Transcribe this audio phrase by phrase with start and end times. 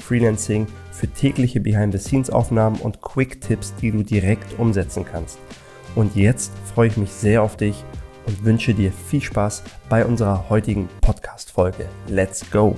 [0.00, 5.38] für tägliche Behind-the-Scenes-Aufnahmen und Quick-Tipps, die du direkt umsetzen kannst.
[5.94, 7.84] Und jetzt freue ich mich sehr auf dich
[8.26, 11.88] und wünsche dir viel Spaß bei unserer heutigen Podcast-Folge.
[12.08, 12.76] Let's go!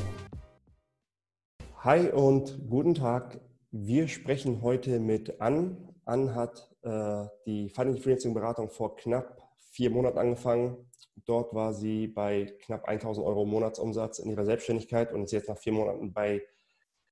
[1.79, 3.41] Hi und guten Tag.
[3.71, 5.77] Wir sprechen heute mit Ann.
[6.05, 10.77] Ann hat äh, die Finance Freelancing Beratung vor knapp vier Monaten angefangen.
[11.25, 15.59] Dort war sie bei knapp 1000 Euro Monatsumsatz in ihrer Selbstständigkeit und ist jetzt nach
[15.59, 16.43] vier Monaten bei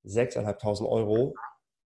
[0.04, 1.34] 6.500 Euro.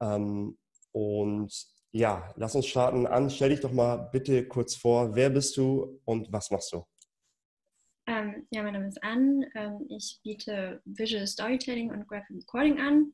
[0.02, 0.58] Ähm,
[0.92, 1.54] und
[1.92, 3.30] ja, lass uns starten an.
[3.30, 5.16] Stell dich doch mal bitte kurz vor.
[5.16, 6.86] Wer bist du und was machst du?
[8.08, 9.46] Ähm, ja, mein Name ist Ann.
[9.56, 13.14] Ähm, ich biete Visual Storytelling und Graphic Recording an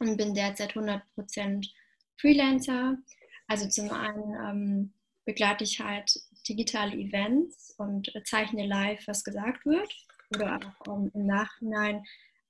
[0.00, 1.68] und bin derzeit 100%
[2.20, 2.96] Freelancer.
[3.46, 6.12] Also zum einen ähm, begleite ich halt
[6.48, 9.92] digitale Events und zeichne live, was gesagt wird.
[10.34, 12.02] Oder auch ähm, im Nachhinein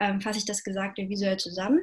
[0.03, 1.81] ähm, fasse ich das Gesagte visuell zusammen.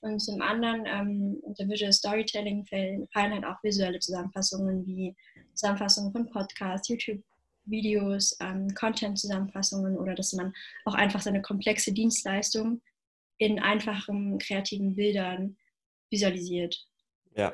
[0.00, 5.14] Und zum anderen, ähm, unter Visual Storytelling fallen, halt auch visuelle Zusammenfassungen wie
[5.54, 10.52] Zusammenfassungen von Podcasts, YouTube-Videos, ähm, Content-Zusammenfassungen oder dass man
[10.84, 12.82] auch einfach seine komplexe Dienstleistung
[13.38, 15.56] in einfachen, kreativen Bildern
[16.10, 16.86] visualisiert.
[17.34, 17.52] Ja,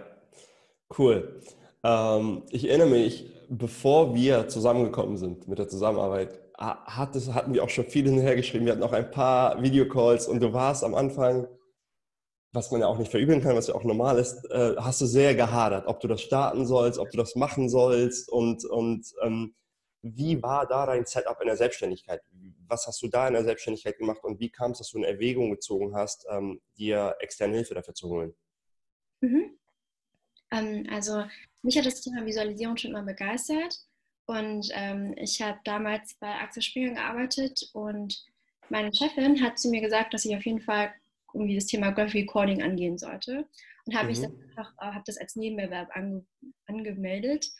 [0.98, 1.40] cool.
[1.84, 7.64] Ähm, ich erinnere mich, bevor wir zusammengekommen sind mit der Zusammenarbeit, hat es, hatten wir
[7.64, 8.66] auch schon viel hinhergeschrieben.
[8.66, 11.48] Wir hatten auch ein paar Videocalls und du warst am Anfang,
[12.52, 15.06] was man ja auch nicht verübeln kann, was ja auch normal ist, äh, hast du
[15.06, 19.54] sehr gehadert, ob du das starten sollst, ob du das machen sollst und, und ähm,
[20.02, 22.22] wie war da dein Setup in der Selbstständigkeit?
[22.66, 25.04] Was hast du da in der Selbstständigkeit gemacht und wie kam es, dass du in
[25.04, 28.34] Erwägung gezogen hast, ähm, dir externe Hilfe dafür zu holen?
[29.20, 29.58] Mhm.
[30.50, 31.24] Ähm, also
[31.62, 33.78] mich hat das Thema Visualisierung schon immer begeistert
[34.26, 38.24] und ähm, ich habe damals bei Axel Springer gearbeitet und
[38.68, 40.92] meine Chefin hat zu mir gesagt, dass ich auf jeden Fall
[41.34, 43.46] irgendwie das Thema Graphic Recording angehen sollte.
[43.86, 44.10] Und habe mhm.
[44.10, 46.24] ich einfach, äh, habe das als Nebenerwerb ange,
[46.66, 47.50] angemeldet.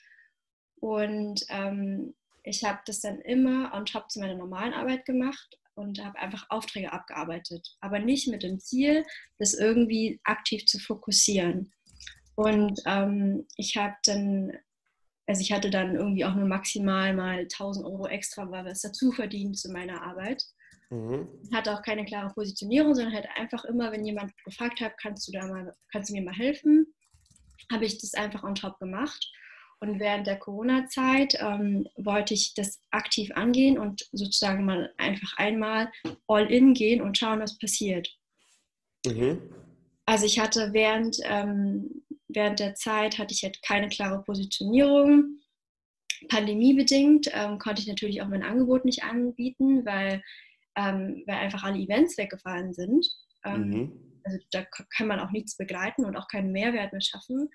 [0.77, 6.03] Und ähm, ich habe das dann immer on top zu meiner normalen Arbeit gemacht und
[6.03, 7.77] habe einfach Aufträge abgearbeitet.
[7.81, 9.05] Aber nicht mit dem Ziel,
[9.39, 11.73] das irgendwie aktiv zu fokussieren.
[12.35, 14.53] Und ähm, ich habe dann
[15.31, 19.57] also ich hatte dann irgendwie auch nur maximal mal 1000 Euro extra was dazu verdient
[19.57, 20.43] zu meiner Arbeit.
[20.91, 21.29] Mhm.
[21.55, 25.33] Hatte auch keine klare Positionierung, sondern halt einfach immer, wenn jemand gefragt hat, kannst du
[25.33, 26.85] da mal, kannst du mir mal helfen,
[27.71, 29.25] habe ich das einfach on top gemacht.
[29.79, 35.93] Und während der Corona-Zeit ähm, wollte ich das aktiv angehen und sozusagen mal einfach einmal
[36.27, 38.09] all in gehen und schauen, was passiert.
[39.07, 39.41] Mhm.
[40.07, 42.03] Also ich hatte während ähm,
[42.35, 45.41] während der Zeit hatte ich halt keine klare Positionierung.
[46.29, 50.23] Pandemiebedingt ähm, konnte ich natürlich auch mein Angebot nicht anbieten, weil,
[50.77, 53.07] ähm, weil einfach alle Events weggefallen sind.
[53.45, 54.21] Ähm, mhm.
[54.25, 54.65] Also da
[54.97, 57.49] kann man auch nichts begleiten und auch keinen Mehrwert mehr schaffen.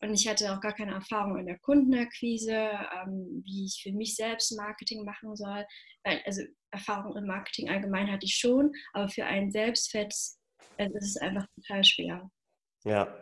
[0.00, 4.16] Und ich hatte auch gar keine Erfahrung in der Kundenakquise, ähm, wie ich für mich
[4.16, 5.64] selbst Marketing machen soll.
[6.24, 6.42] Also
[6.72, 10.40] Erfahrung im Marketing allgemein hatte ich schon, aber für einen selbst fällt es,
[10.76, 12.30] also ist es einfach total schwer.
[12.84, 13.21] Ja,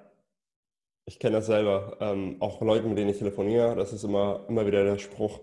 [1.10, 1.96] ich kenne das selber.
[2.00, 5.40] Ähm, auch Leute, mit denen ich telefoniere, das ist immer, immer wieder der Spruch,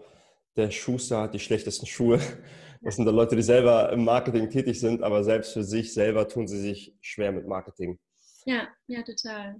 [0.56, 2.20] der Schuster hat die schlechtesten Schuhe.
[2.84, 6.28] Das sind dann Leute, die selber im Marketing tätig sind, aber selbst für sich selber
[6.28, 7.98] tun sie sich schwer mit Marketing.
[8.46, 9.56] Ja, ja, total.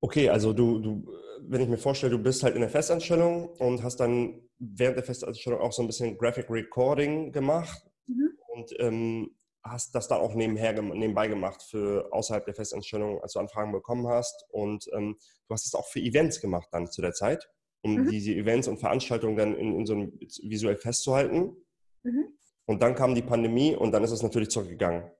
[0.00, 1.12] Okay, also du, du,
[1.42, 5.04] wenn ich mir vorstelle, du bist halt in der Festanstellung und hast dann während der
[5.04, 7.82] Festanstellung auch so ein bisschen Graphic Recording gemacht.
[8.06, 8.30] Mhm.
[8.48, 9.30] Und ähm,
[9.70, 14.06] hast das dann auch nebenher, nebenbei gemacht für außerhalb der Festanstellung, als du Anfragen bekommen
[14.08, 14.44] hast.
[14.50, 15.16] Und ähm,
[15.48, 17.48] du hast es auch für Events gemacht dann zu der Zeit,
[17.82, 18.10] um mhm.
[18.10, 20.12] diese Events und Veranstaltungen dann in, in so einem
[20.42, 21.56] visuell festzuhalten.
[22.02, 22.28] Mhm.
[22.66, 25.10] Und dann kam die Pandemie und dann ist es natürlich zurückgegangen.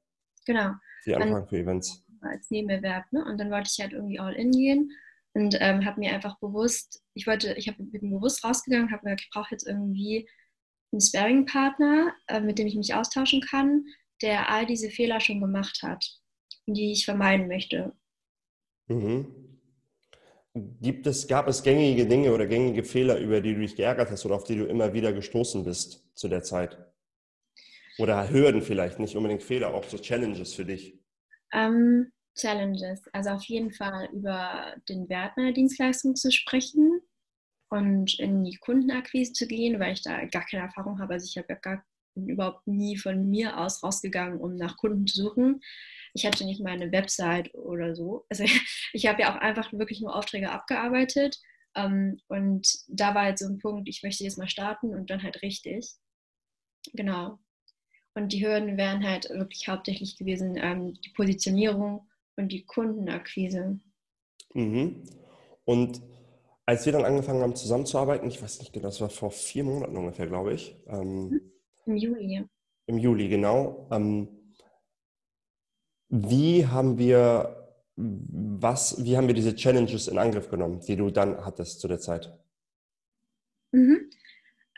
[0.46, 0.72] Genau.
[1.06, 2.04] Die Anfragen für Events.
[2.20, 3.04] Als Nebenerwerb.
[3.12, 3.24] Ne?
[3.24, 4.92] Und dann wollte ich halt irgendwie all in gehen
[5.34, 9.14] und ähm, habe mir einfach bewusst, ich wollte, ich habe bin bewusst rausgegangen, habe mir
[9.14, 10.28] ich brauche jetzt irgendwie
[10.92, 13.84] einen Sparing-Partner, äh, mit dem ich mich austauschen kann,
[14.22, 16.04] der all diese Fehler schon gemacht hat,
[16.66, 17.92] die ich vermeiden möchte.
[18.88, 19.60] Mhm.
[20.54, 24.24] Gibt es, gab es gängige Dinge oder gängige Fehler, über die du dich geärgert hast
[24.26, 26.78] oder auf die du immer wieder gestoßen bist zu der Zeit?
[27.98, 30.98] Oder Hürden vielleicht, nicht unbedingt Fehler, auch so Challenges für dich?
[31.52, 33.02] Ähm, Challenges.
[33.12, 37.00] Also auf jeden Fall über den Wert meiner Dienstleistung zu sprechen
[37.70, 41.14] und in die Kundenakquise zu gehen, weil ich da gar keine Erfahrung habe.
[41.14, 41.84] Also ich habe ja gar
[42.26, 45.60] überhaupt nie von mir aus rausgegangen, um nach Kunden zu suchen.
[46.14, 48.26] Ich hatte nicht mal eine Website oder so.
[48.28, 48.44] Also
[48.92, 51.38] ich habe ja auch einfach wirklich nur Aufträge abgearbeitet.
[51.76, 55.22] Ähm, und da war halt so ein Punkt, ich möchte jetzt mal starten und dann
[55.22, 55.92] halt richtig.
[56.92, 57.38] Genau.
[58.14, 63.78] Und die Hürden wären halt wirklich hauptsächlich gewesen, ähm, die Positionierung und die Kundenakquise.
[64.54, 65.04] Mhm.
[65.64, 66.02] Und
[66.66, 69.96] als wir dann angefangen haben zusammenzuarbeiten, ich weiß nicht genau, das war vor vier Monaten
[69.96, 70.76] ungefähr, glaube ich.
[70.86, 71.40] Ähm,
[71.88, 72.44] Im Juli.
[72.87, 73.88] Im Juli, genau.
[73.90, 74.29] Ähm,
[76.08, 81.44] wie haben wir, was, wie haben wir diese Challenges in Angriff genommen, die du dann
[81.44, 82.32] hattest zu der Zeit?
[83.73, 84.11] Mhm.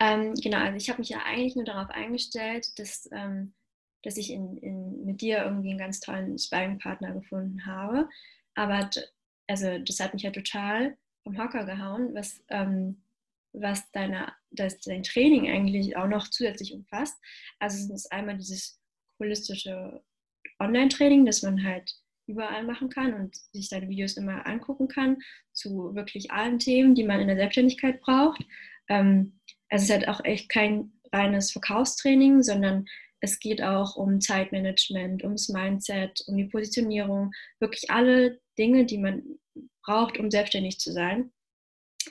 [0.01, 3.53] Ähm, genau, also ich habe mich ja eigentlich nur darauf eingestellt, dass ähm,
[4.03, 8.09] dass ich in, in, mit dir irgendwie einen ganz tollen Sparring-Partner gefunden habe.
[8.55, 8.89] Aber
[9.47, 13.03] also das hat mich ja total vom Hocker gehauen, was, ähm,
[13.52, 17.17] was deine, das, dein Training eigentlich auch noch zusätzlich umfasst.
[17.58, 18.81] Also es ist einmal dieses
[19.19, 20.02] holistische
[20.58, 21.93] Online-Training, das man halt
[22.26, 25.19] überall machen kann und sich deine Videos immer angucken kann
[25.52, 28.44] zu wirklich allen Themen, die man in der Selbstständigkeit braucht.
[28.88, 32.87] Ähm, es ist halt auch echt kein reines Verkaufstraining, sondern
[33.20, 39.23] es geht auch um Zeitmanagement, ums Mindset, um die Positionierung, wirklich alle Dinge, die man
[39.85, 41.32] braucht, um selbstständig zu sein.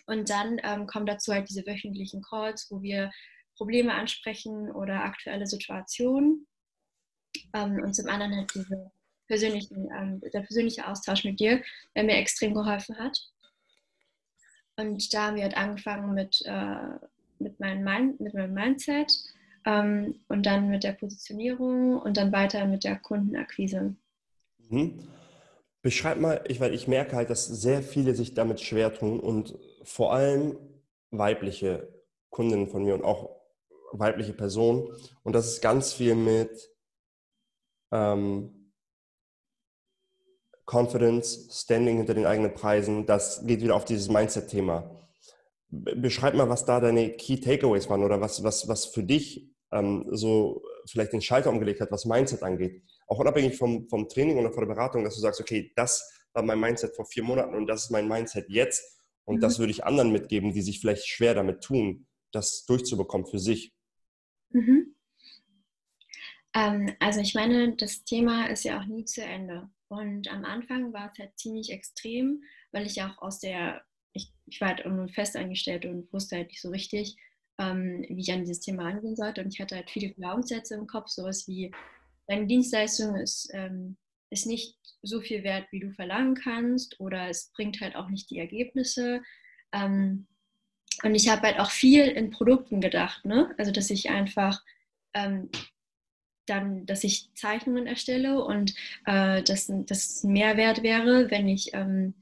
[0.06, 3.12] Und dann ähm, kommen dazu halt diese wöchentlichen Calls, wo wir
[3.56, 6.48] Probleme ansprechen oder aktuelle Situationen.
[7.54, 8.92] Ähm, und zum anderen halt diese
[9.28, 11.62] persönlichen, ähm, der persönliche Austausch mit dir,
[11.96, 13.18] der mir extrem geholfen hat.
[14.76, 16.98] Und da haben wir halt angefangen mit, äh,
[17.40, 19.12] mit, meinem, mit meinem Mindset
[19.66, 23.96] ähm, und dann mit der Positionierung und dann weiter mit der Kundenakquise.
[24.70, 25.08] Mhm.
[25.82, 29.58] Beschreib mal, ich, weil ich merke halt, dass sehr viele sich damit schwer tun und
[29.84, 30.58] vor allem
[31.12, 31.88] weibliche
[32.30, 33.40] Kundinnen von mir und auch
[33.94, 34.90] weibliche Personen.
[35.24, 36.70] Und das ist ganz viel mit
[37.92, 38.72] ähm,
[40.66, 43.06] Confidence, Standing hinter den eigenen Preisen.
[43.06, 45.00] Das geht wieder auf dieses Mindset-Thema.
[45.70, 50.06] Beschreib mal, was da deine Key Takeaways waren oder was, was, was für dich ähm,
[50.12, 52.84] so vielleicht den Schalter umgelegt hat, was Mindset angeht.
[53.10, 56.44] Auch unabhängig vom, vom Training oder von der Beratung, dass du sagst, okay, das war
[56.44, 59.00] mein Mindset vor vier Monaten und das ist mein Mindset jetzt.
[59.26, 59.42] Und mhm.
[59.42, 63.74] das würde ich anderen mitgeben, die sich vielleicht schwer damit tun, das durchzubekommen für sich.
[64.52, 64.96] Mhm.
[66.56, 69.70] Ähm, also ich meine, das Thema ist ja auch nie zu Ende.
[69.88, 73.84] Und am Anfang war es halt ziemlich extrem, weil ich auch aus der,
[74.14, 77.16] ich, ich war halt nur fest angestellt und wusste halt nicht so richtig,
[77.60, 79.42] ähm, wie ich an dieses Thema angehen sollte.
[79.42, 81.72] Und ich hatte halt viele Glaubenssätze im Kopf, sowas wie,
[82.30, 83.98] deine Dienstleistung ist, ähm,
[84.30, 88.30] ist nicht so viel wert, wie du verlangen kannst oder es bringt halt auch nicht
[88.30, 89.22] die Ergebnisse.
[89.74, 90.28] Ähm,
[91.04, 93.54] und ich habe halt auch viel in Produkten gedacht, ne?
[93.58, 94.64] also dass ich einfach
[95.14, 95.50] ähm,
[96.46, 102.14] dann, dass ich Zeichnungen erstelle und äh, dass das ein Mehrwert wäre, wenn ich ähm,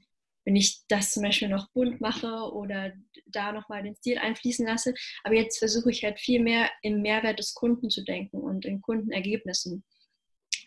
[0.48, 2.94] wenn ich das zum Beispiel noch bunt mache oder
[3.26, 4.94] da nochmal den Stil einfließen lasse.
[5.22, 8.80] Aber jetzt versuche ich halt viel mehr im Mehrwert des Kunden zu denken und in
[8.80, 9.84] Kundenergebnissen.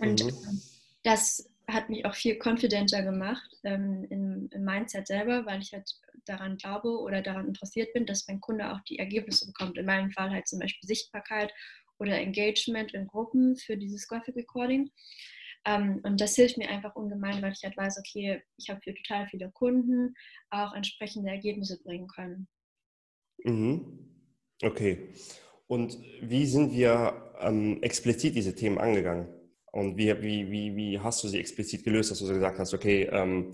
[0.02, 0.62] Und mhm.
[1.04, 5.90] das hat mich auch viel confidenter gemacht ähm, im, im, Mindset selber, weil ich halt
[6.26, 9.78] daran glaube oder daran interessiert bin, dass mein Kunde auch die Ergebnisse bekommt.
[9.78, 11.54] In meinem Fall halt zum Beispiel Sichtbarkeit
[12.00, 14.92] oder Engagement in Gruppen für dieses Graphic Recording.
[15.66, 18.96] Ähm, und das hilft mir einfach ungemein, weil ich halt weiß, okay, ich habe für
[18.96, 20.16] total viele Kunden
[20.50, 22.48] auch entsprechende Ergebnisse bringen können.
[23.44, 24.10] Mhm.
[24.64, 25.14] Okay.
[25.68, 29.28] Und wie sind wir ähm, explizit diese Themen angegangen?
[29.72, 32.74] Und wie, wie, wie, wie hast du sie explizit gelöst, dass du so gesagt hast,
[32.74, 33.54] okay, ähm,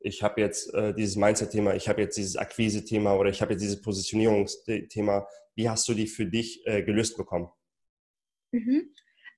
[0.00, 3.62] ich habe jetzt äh, dieses Mindset-Thema, ich habe jetzt dieses Akquise-Thema oder ich habe jetzt
[3.62, 5.26] dieses Positionierungsthema.
[5.54, 7.48] Wie hast du die für dich äh, gelöst bekommen?
[8.50, 8.92] Mhm.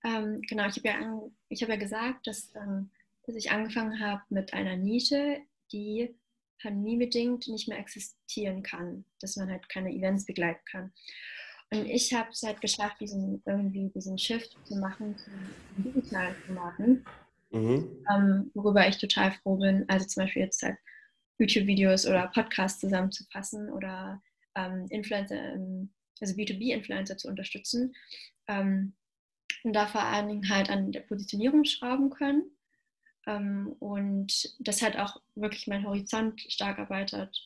[0.04, 2.90] Ähm, genau, ich habe ja, hab ja gesagt, dass, ähm,
[3.26, 5.38] dass ich angefangen habe mit einer Nische,
[5.72, 6.16] die
[6.62, 10.92] pandemiebedingt nicht mehr existieren kann, dass man halt keine Events begleiten kann.
[11.74, 15.30] Und ich habe es halt geschafft, diesen, irgendwie diesen Shift zu machen zu
[15.78, 17.04] digitalen Formaten,
[17.50, 18.04] mhm.
[18.14, 19.84] ähm, worüber ich total froh bin.
[19.88, 20.76] Also zum Beispiel jetzt halt
[21.38, 24.22] YouTube-Videos oder Podcasts zusammenzufassen oder
[24.54, 25.56] ähm, Influencer,
[26.20, 27.92] also B2B-Influencer zu unterstützen.
[28.46, 28.94] Ähm,
[29.64, 32.44] und da vor allen Dingen halt an der Positionierung schrauben können.
[33.26, 37.36] Ähm, und das hat auch wirklich mein Horizont stark erweitert,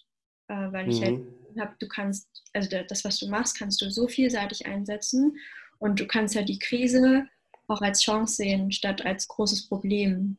[0.49, 1.21] äh, weil ich halt
[1.59, 5.37] halt habe, du kannst, also das, was du machst, kannst du so vielseitig einsetzen
[5.79, 7.27] und du kannst halt die Krise
[7.67, 10.39] auch als Chance sehen, statt als großes Problem.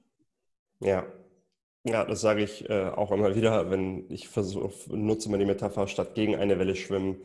[0.80, 1.06] Ja,
[1.86, 5.88] Ja, das sage ich äh, auch immer wieder, wenn ich versuche, nutze mal die Metapher,
[5.88, 7.18] statt gegen eine Welle schwimmen,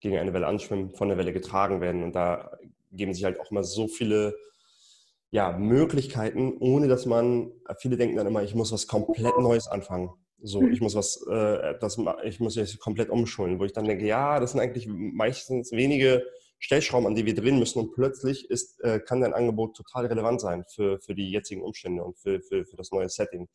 [0.00, 2.02] gegen eine Welle anschwimmen, von der Welle getragen werden.
[2.02, 2.50] Und da
[2.90, 4.36] geben sich halt auch immer so viele
[5.30, 10.10] ja, Möglichkeiten, ohne dass man, viele denken dann immer, ich muss was komplett Neues anfangen.
[10.42, 10.72] So, mhm.
[10.72, 14.40] ich muss was, äh, das, ich muss jetzt komplett umschulen, wo ich dann denke, ja,
[14.40, 16.24] das sind eigentlich meistens wenige
[16.58, 20.40] Stellschrauben, an die wir drehen müssen und plötzlich ist, äh, kann dein Angebot total relevant
[20.40, 23.48] sein für, für die jetzigen Umstände und für, für, für das neue Setting.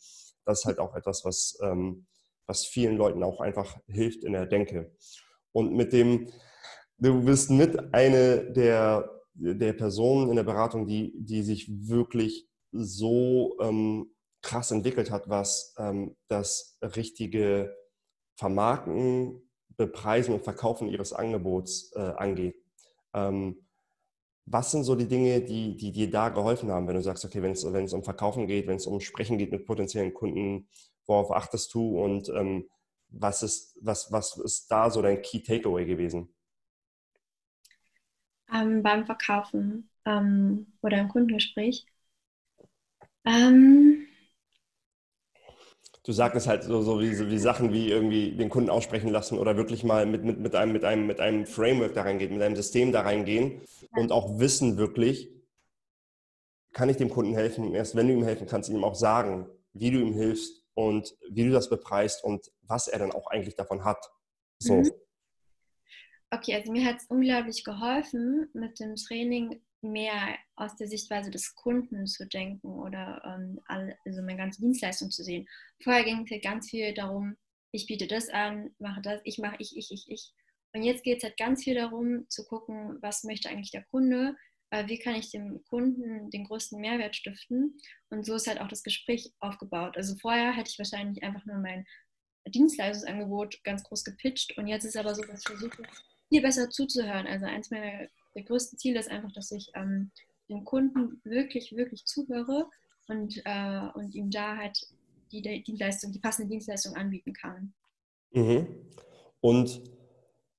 [0.44, 2.08] Das ist halt auch etwas, was, ähm,
[2.48, 4.92] was vielen Leuten auch einfach hilft in der Denke.
[5.52, 6.30] Und mit dem,
[6.98, 13.56] du bist mit eine der, der Personen in der Beratung, die, die sich wirklich so
[13.62, 14.15] ähm,
[14.46, 17.76] krass entwickelt hat, was ähm, das richtige
[18.36, 19.42] Vermarkten,
[19.76, 22.56] Bepreisen und Verkaufen ihres Angebots äh, angeht.
[23.14, 23.58] Ähm,
[24.46, 27.42] was sind so die Dinge, die, die dir da geholfen haben, wenn du sagst, okay,
[27.42, 30.68] wenn es, um Verkaufen geht, wenn es um Sprechen geht mit potenziellen Kunden,
[31.08, 32.70] worauf achtest du und ähm,
[33.10, 36.30] was, ist, was, was ist da so dein Key Takeaway gewesen?
[38.54, 41.88] Ähm, beim Verkaufen ähm, oder im Kundengespräch.
[43.26, 44.05] Ähm,
[46.06, 49.58] du sagst halt so, so, wie, wie Sachen wie irgendwie den Kunden aussprechen lassen oder
[49.58, 52.56] wirklich mal mit, mit, mit, einem, mit, einem, mit einem Framework da reingehen, mit einem
[52.56, 55.32] System da reingehen und auch wissen wirklich,
[56.74, 57.74] kann ich dem Kunden helfen?
[57.74, 61.46] erst wenn du ihm helfen kannst, ihm auch sagen, wie du ihm hilfst und wie
[61.46, 64.06] du das bepreist und was er dann auch eigentlich davon hat.
[64.60, 64.76] So.
[64.76, 64.92] Mhm.
[66.32, 71.56] Okay, also mir hat es unglaublich geholfen, mit dem Training mehr aus der Sichtweise des
[71.56, 75.48] Kunden zu denken oder ähm, also meine ganze Dienstleistung zu sehen.
[75.84, 77.38] Vorher ging es ganz viel darum,
[77.72, 80.34] ich biete das an, mache das, ich mache ich, ich, ich, ich.
[80.74, 84.36] Und jetzt geht es halt ganz viel darum, zu gucken, was möchte eigentlich der Kunde,
[84.72, 87.78] äh, wie kann ich dem Kunden den größten Mehrwert stiften.
[88.10, 89.96] Und so ist halt auch das Gespräch aufgebaut.
[89.98, 91.86] Also vorher hätte ich wahrscheinlich einfach nur mein
[92.48, 95.84] Dienstleistungsangebot ganz groß gepitcht und jetzt ist aber so, dass ich versuche,
[96.30, 97.28] viel besser zuzuhören.
[97.28, 100.12] Also eins meiner der größte Ziel ist einfach, dass ich ähm,
[100.50, 102.70] dem Kunden wirklich, wirklich zuhöre
[103.08, 104.78] und, äh, und ihm da halt
[105.32, 107.74] die, die Dienstleistung, die passende Dienstleistung anbieten kann.
[108.32, 108.68] Mhm.
[109.42, 109.82] Und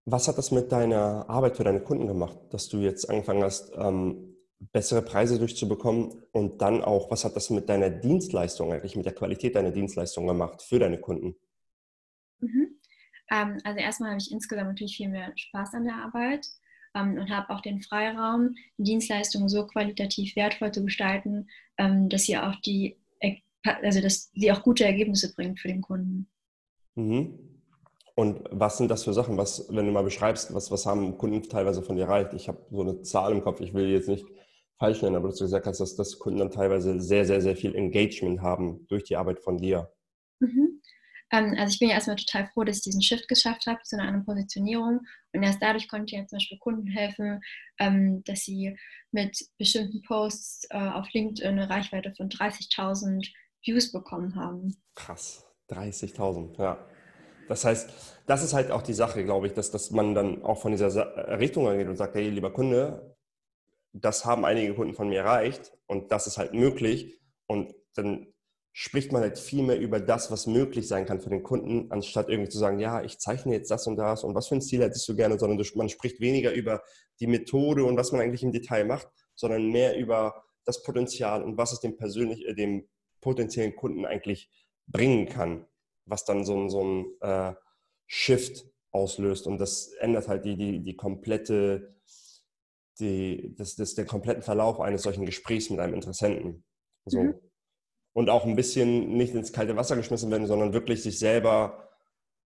[0.05, 3.73] was hat das mit deiner Arbeit für deine Kunden gemacht, dass du jetzt angefangen hast,
[3.77, 9.05] ähm, bessere Preise durchzubekommen und dann auch, was hat das mit deiner Dienstleistung eigentlich, mit
[9.05, 11.37] der Qualität deiner Dienstleistung gemacht für deine Kunden?
[12.41, 12.81] Mhm.
[13.31, 16.47] Ähm, also erstmal habe ich insgesamt natürlich viel mehr Spaß an der Arbeit
[17.03, 21.49] und habe auch den Freiraum, die Dienstleistungen so qualitativ wertvoll zu gestalten,
[21.79, 22.97] ähm, dass sie auch die,
[23.63, 26.29] also dass sie auch gute Ergebnisse bringt für den Kunden.
[26.95, 27.39] Mhm.
[28.15, 29.37] Und was sind das für Sachen?
[29.37, 32.33] Was, wenn du mal beschreibst, was, was haben Kunden teilweise von dir erreicht?
[32.33, 34.25] Ich habe so eine Zahl im Kopf, ich will jetzt nicht
[34.79, 37.75] falsch nennen, aber du gesagt hast, dass, dass Kunden dann teilweise sehr, sehr, sehr viel
[37.75, 39.91] Engagement haben durch die Arbeit von dir.
[40.41, 40.81] Mhm.
[41.33, 43.97] Ähm, also ich bin ja erstmal total froh, dass ich diesen Shift geschafft habe zu
[43.97, 45.01] einer anderen Positionierung.
[45.33, 47.41] Und erst dadurch konnte ich ja zum Beispiel Kunden helfen,
[47.79, 48.77] ähm, dass sie
[49.11, 53.27] mit bestimmten Posts äh, auf LinkedIn eine Reichweite von 30.000
[53.65, 54.77] Views bekommen haben.
[54.95, 56.87] Krass, 30.000, ja.
[57.49, 57.93] Das heißt,
[58.27, 61.39] das ist halt auch die Sache, glaube ich, dass, dass man dann auch von dieser
[61.39, 63.17] Richtung angeht und sagt, hey, lieber Kunde,
[63.93, 67.21] das haben einige Kunden von mir erreicht und das ist halt möglich.
[67.47, 68.27] Und dann
[68.79, 72.29] spricht man halt viel mehr über das, was möglich sein kann für den Kunden, anstatt
[72.29, 74.83] irgendwie zu sagen, ja, ich zeichne jetzt das und das und was für ein Ziel
[74.83, 76.83] hättest du gerne, sondern man spricht weniger über
[77.19, 81.57] die Methode und was man eigentlich im Detail macht, sondern mehr über das Potenzial und
[81.57, 82.87] was es dem, persönlich, äh, dem
[83.23, 84.51] potenziellen Kunden eigentlich
[84.87, 85.65] bringen kann,
[86.05, 87.55] was dann so, ein, so ein äh,
[88.07, 91.97] Shift auslöst und das ändert halt die, die, die komplette,
[93.01, 96.63] die, das, das, den kompletten Verlauf eines solchen Gesprächs mit einem Interessenten.
[97.07, 97.23] So.
[97.23, 97.46] Mhm
[98.17, 101.91] und auch ein bisschen nicht ins kalte Wasser geschmissen werden, sondern wirklich sich selber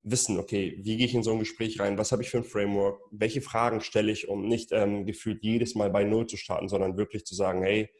[0.02, 2.44] wissen, okay, wie gehe ich in so ein Gespräch rein, was habe ich für ein
[2.44, 6.70] Framework, welche Fragen stelle ich, um nicht ähm, gefühlt jedes Mal bei Null zu starten,
[6.70, 7.90] sondern wirklich zu sagen, hey,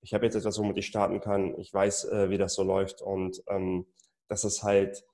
[0.00, 3.02] ich habe jetzt etwas, womit ich starten kann, ich weiß, äh, wie das so läuft.
[3.02, 3.84] Und ähm,
[4.28, 5.04] das ist halt,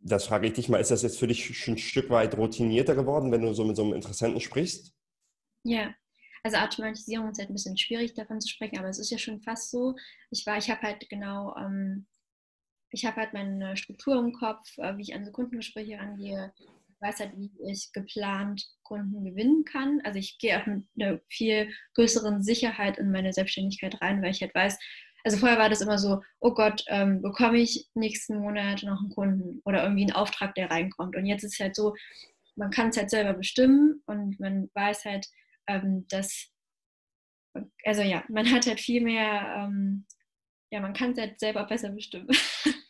[0.00, 3.32] das frage ich dich mal, ist das jetzt für dich ein Stück weit routinierter geworden,
[3.32, 4.94] wenn du so mit so einem Interessenten sprichst?
[5.64, 5.94] Ja,
[6.42, 9.40] also Automatisierung ist halt ein bisschen schwierig davon zu sprechen, aber es ist ja schon
[9.40, 9.96] fast so.
[10.30, 12.06] Ich war, ich habe halt genau, ähm,
[12.90, 16.52] ich habe halt meine Struktur im Kopf, äh, wie ich an so Kundengespräche rangehe.
[16.58, 20.00] Ich weiß halt, wie ich geplant Kunden gewinnen kann.
[20.04, 24.40] Also ich gehe auch mit einer viel größeren Sicherheit in meine Selbstständigkeit rein, weil ich
[24.40, 24.78] halt weiß,
[25.26, 29.10] also vorher war das immer so, oh Gott, ähm, bekomme ich nächsten Monat noch einen
[29.10, 31.16] Kunden oder irgendwie einen Auftrag, der reinkommt.
[31.16, 31.96] Und jetzt ist es halt so,
[32.54, 35.26] man kann es halt selber bestimmen und man weiß halt,
[35.68, 36.52] ähm, dass,
[37.84, 40.06] also ja, man hat halt viel mehr, ähm,
[40.70, 42.28] ja, man kann es halt selber besser bestimmen.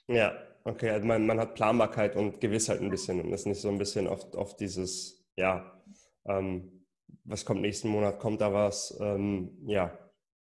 [0.09, 3.69] Ja, okay, also man, man hat Planbarkeit und Gewissheit ein bisschen und ist nicht so
[3.69, 5.83] ein bisschen auf, auf dieses, ja,
[6.29, 6.87] ähm,
[7.25, 9.99] was kommt nächsten Monat, kommt da was, ähm, ja,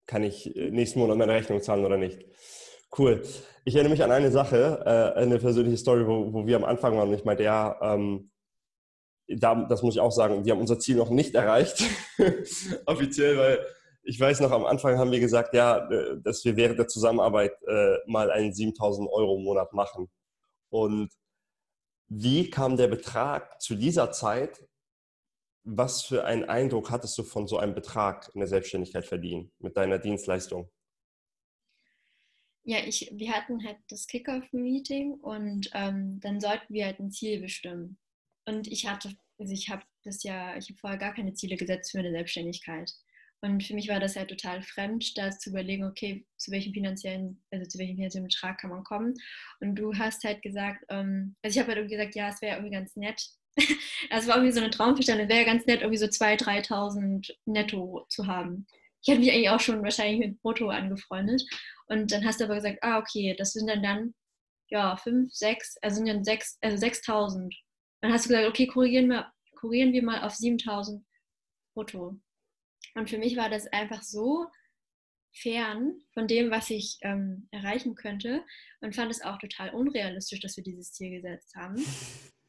[0.06, 2.25] kann ich äh, nächsten Monat meine Rechnung zahlen oder nicht.
[2.99, 3.22] Cool.
[3.64, 6.96] Ich erinnere mich an eine Sache, äh, eine persönliche Story, wo, wo wir am Anfang
[6.96, 8.29] waren und ich meinte, ja, ähm,
[9.37, 11.82] da, das muss ich auch sagen, wir haben unser Ziel noch nicht erreicht,
[12.87, 13.66] offiziell, weil
[14.02, 17.52] ich weiß noch, am Anfang haben wir gesagt, ja, äh, dass wir während der Zusammenarbeit
[17.66, 20.10] äh, mal einen 7000 Euro im Monat machen.
[20.70, 21.12] Und
[22.08, 24.66] wie kam der Betrag zu dieser Zeit?
[25.62, 29.76] Was für einen Eindruck hattest du von so einem Betrag in der Selbstständigkeit verdienen mit
[29.76, 30.70] deiner Dienstleistung?
[32.64, 37.40] Ja, ich, wir hatten halt das Kickoff-Meeting und ähm, dann sollten wir halt ein Ziel
[37.40, 37.99] bestimmen.
[38.50, 41.92] Und ich hatte, also ich habe das ja, ich habe vorher gar keine Ziele gesetzt
[41.92, 42.90] für eine Selbstständigkeit.
[43.42, 47.42] Und für mich war das halt total fremd, da zu überlegen, okay, zu welchem finanziellen,
[47.52, 49.14] also zu welchem finanziellen Betrag kann man kommen.
[49.61, 52.57] Und du hast halt gesagt, ähm, also ich habe halt irgendwie gesagt, ja, es wäre
[52.57, 53.23] irgendwie ganz nett.
[54.11, 58.07] Es war irgendwie so eine Traumvorstellung, es wäre ganz nett, irgendwie so 2.000, 3.000 netto
[58.09, 58.66] zu haben.
[59.02, 61.42] Ich hatte mich eigentlich auch schon wahrscheinlich mit Brutto angefreundet.
[61.87, 64.14] Und dann hast du aber gesagt, ah, okay, das sind dann dann,
[64.69, 67.54] ja, 5, 6, also sind dann 6, also 6.000.
[68.00, 71.02] Dann hast du gesagt, okay, korrigieren wir, korrigieren wir mal auf 7.000
[71.75, 72.19] brutto.
[72.95, 74.47] Und für mich war das einfach so
[75.33, 78.45] fern von dem, was ich ähm, erreichen könnte
[78.80, 81.76] und fand es auch total unrealistisch, dass wir dieses Ziel gesetzt haben.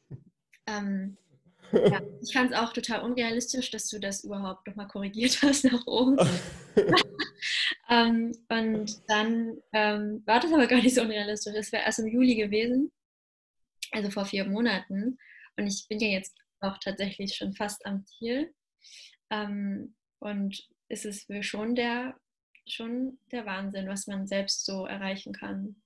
[0.67, 1.17] ähm,
[1.71, 5.85] ja, ich fand es auch total unrealistisch, dass du das überhaupt nochmal korrigiert hast nach
[5.85, 6.17] oben.
[7.89, 11.53] ähm, und dann ähm, war das aber gar nicht so unrealistisch.
[11.55, 12.91] Es wäre erst im Juli gewesen,
[13.91, 15.17] also vor vier Monaten.
[15.57, 18.53] Und ich bin ja jetzt auch tatsächlich schon fast am Ziel.
[19.29, 22.15] Ähm, und es ist schon der,
[22.67, 25.81] schon der Wahnsinn, was man selbst so erreichen kann.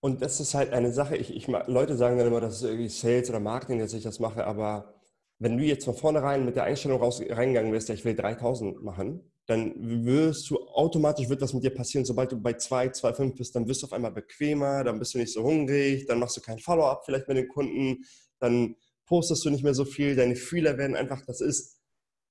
[0.00, 2.90] Und das ist halt eine Sache, ich, ich, Leute sagen dann immer, das ist irgendwie
[2.90, 5.00] Sales oder Marketing, dass ich das mache, aber
[5.38, 8.82] wenn du jetzt von vornherein mit der Einstellung raus, reingegangen wirst, ja, ich will 3000
[8.82, 13.14] machen, dann wirst du automatisch, wird was mit dir passieren, sobald du bei 2, 2,
[13.14, 16.18] 5 bist, dann wirst du auf einmal bequemer, dann bist du nicht so hungrig, dann
[16.18, 18.04] machst du kein Follow-up vielleicht mit den Kunden,
[18.44, 18.76] dann
[19.06, 21.80] postest du nicht mehr so viel, deine Fühler werden einfach, das ist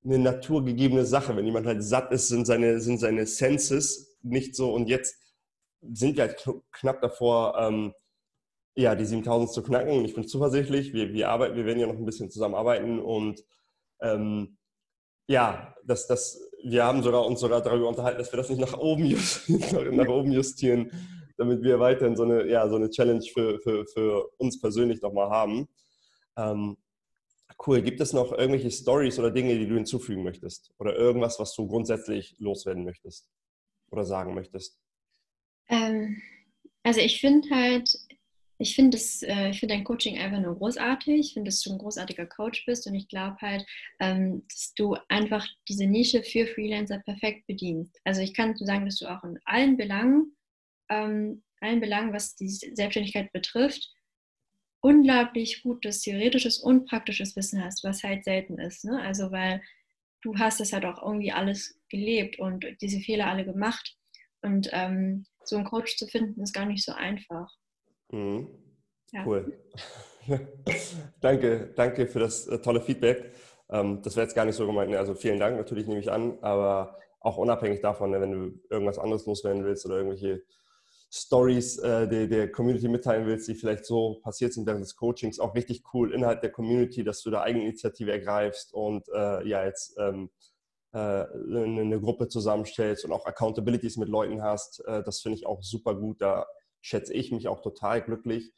[0.05, 1.35] eine naturgegebene Sache.
[1.35, 4.73] Wenn jemand halt satt ist, sind seine, sind seine Senses nicht so.
[4.73, 5.17] Und jetzt
[5.81, 7.93] sind wir halt knapp davor, ähm,
[8.75, 9.97] ja, die 7000 zu knacken.
[9.97, 10.93] Und ich bin zuversichtlich.
[10.93, 12.99] Wir, wir, arbeiten, wir werden ja noch ein bisschen zusammenarbeiten.
[12.99, 13.43] Und
[14.01, 14.57] ähm,
[15.27, 18.77] ja, das, das, wir haben sogar, uns sogar darüber unterhalten, dass wir das nicht nach
[18.77, 20.91] oben, justieren, nach oben justieren,
[21.37, 25.29] damit wir weiterhin so eine, ja, so eine Challenge für, für, für uns persönlich nochmal
[25.29, 25.67] haben.
[26.37, 26.77] Ähm,
[27.65, 27.81] Cool.
[27.81, 30.71] Gibt es noch irgendwelche Stories oder Dinge, die du hinzufügen möchtest?
[30.79, 33.29] Oder irgendwas, was du grundsätzlich loswerden möchtest
[33.91, 34.79] oder sagen möchtest?
[35.69, 36.21] Ähm,
[36.83, 37.89] also ich finde halt,
[38.57, 41.19] ich finde äh, find dein Coaching einfach nur großartig.
[41.19, 43.65] Ich finde, dass du ein großartiger Coach bist und ich glaube halt,
[43.99, 47.99] ähm, dass du einfach diese Nische für Freelancer perfekt bedienst.
[48.03, 50.35] Also ich kann sagen, dass du auch in allen Belangen,
[50.89, 53.89] ähm, allen Belangen, was die Selbstständigkeit betrifft,
[54.83, 58.83] unglaublich gutes theoretisches und praktisches Wissen hast, was halt selten ist.
[58.83, 59.01] Ne?
[59.01, 59.61] Also weil
[60.21, 63.97] du hast es halt auch irgendwie alles gelebt und diese Fehler alle gemacht.
[64.41, 67.49] Und ähm, so einen Coach zu finden, ist gar nicht so einfach.
[68.11, 68.49] Mhm.
[69.13, 69.25] Ja.
[69.25, 69.57] Cool.
[71.21, 73.31] danke, danke für das äh, tolle Feedback.
[73.69, 74.91] Ähm, das wäre jetzt gar nicht so gemeint.
[74.91, 74.99] Ne?
[74.99, 78.99] Also vielen Dank, natürlich nehme ich an, aber auch unabhängig davon, ne, wenn du irgendwas
[78.99, 80.43] anderes loswerden willst oder irgendwelche
[81.15, 85.39] Stories äh, der, der, Community mitteilen willst, die vielleicht so passiert sind während des Coachings,
[85.39, 89.95] auch richtig cool innerhalb der Community, dass du da Eigeninitiative ergreifst und äh, ja jetzt
[89.99, 90.31] ähm,
[90.91, 94.79] äh, eine Gruppe zusammenstellst und auch Accountabilities mit Leuten hast.
[94.87, 96.19] Äh, das finde ich auch super gut.
[96.19, 96.47] Da
[96.81, 98.51] schätze ich mich auch total glücklich,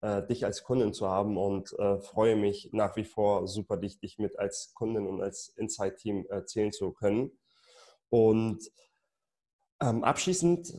[0.00, 4.00] äh, dich als Kundin zu haben und äh, freue mich nach wie vor super, dich,
[4.00, 7.38] dich mit als Kundin und als Insight-Team zählen zu können.
[8.08, 8.72] Und
[9.80, 10.74] ähm, abschließend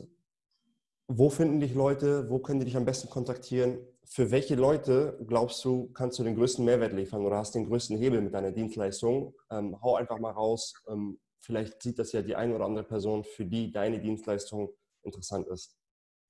[1.08, 2.30] wo finden dich Leute?
[2.30, 3.80] Wo können die dich am besten kontaktieren?
[4.06, 7.98] Für welche Leute glaubst du, kannst du den größten Mehrwert liefern oder hast den größten
[7.98, 9.34] Hebel mit deiner Dienstleistung?
[9.50, 10.74] Ähm, hau einfach mal raus.
[10.88, 14.70] Ähm, vielleicht sieht das ja die eine oder andere Person, für die deine Dienstleistung
[15.04, 15.78] interessant ist.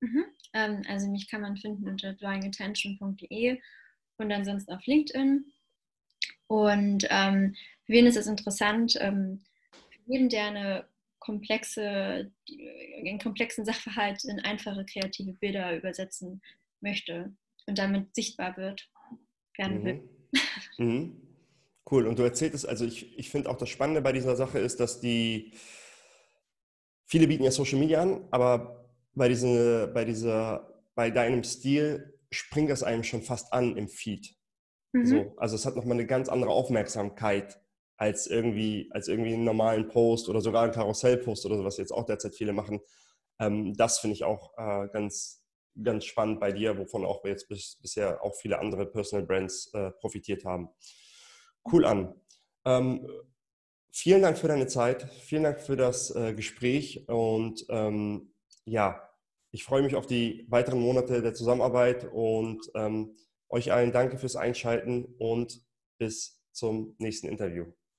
[0.02, 0.26] Mhm.
[0.54, 3.60] Ähm, also mich kann man finden unter drawingattention.de
[4.18, 5.46] und ansonsten auf LinkedIn.
[6.48, 7.56] Und ähm,
[7.86, 8.98] für wen ist es interessant?
[9.00, 9.44] Ähm,
[9.90, 10.86] für jeden, der eine
[11.24, 12.32] komplexe,
[12.98, 16.42] einen komplexen Sachverhalt in einfache kreative Bilder übersetzen
[16.82, 17.34] möchte
[17.66, 18.90] und damit sichtbar wird,
[19.56, 19.86] gerne mhm.
[19.86, 20.10] will.
[20.80, 21.22] Mhm.
[21.90, 22.08] Cool.
[22.08, 25.00] Und du erzählst, also ich, ich finde auch das Spannende bei dieser Sache ist, dass
[25.00, 25.54] die,
[27.06, 32.72] viele bieten ja Social Media an, aber bei, diese, bei, dieser, bei deinem Stil springt
[32.72, 34.36] es einem schon fast an im Feed.
[34.94, 35.06] Mhm.
[35.06, 37.60] So, also es hat nochmal eine ganz andere Aufmerksamkeit
[38.04, 41.94] als irgendwie, als irgendwie einen normalen Post oder sogar einen Karussellpost oder so, was jetzt
[41.94, 42.82] auch derzeit viele machen.
[43.40, 45.42] Ähm, das finde ich auch äh, ganz,
[45.82, 49.92] ganz spannend bei dir, wovon auch jetzt bis, bisher auch viele andere Personal Brands äh,
[49.92, 50.68] profitiert haben.
[51.72, 52.14] Cool an.
[52.66, 53.08] Ähm,
[53.90, 58.34] vielen Dank für deine Zeit, vielen Dank für das äh, Gespräch und ähm,
[58.66, 59.10] ja,
[59.52, 63.16] ich freue mich auf die weiteren Monate der Zusammenarbeit und ähm,
[63.48, 65.62] euch allen danke fürs Einschalten und
[65.98, 67.72] bis zum nächsten Interview.